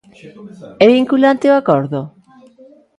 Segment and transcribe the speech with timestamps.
[0.83, 1.99] É vinculante o acordo?